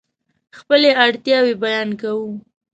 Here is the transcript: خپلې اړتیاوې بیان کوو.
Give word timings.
خپلې 0.57 0.89
اړتیاوې 1.05 1.53
بیان 1.63 1.89
کوو. 2.01 2.31